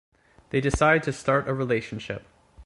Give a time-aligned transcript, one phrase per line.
[0.49, 2.25] They decide to start a relationship.